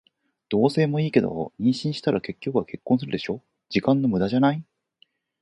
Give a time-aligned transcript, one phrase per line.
[0.49, 3.43] 同棲もいいけど、妊娠したら結局は結婚するでしょ。
[3.69, 4.65] 時間の無駄じゃない？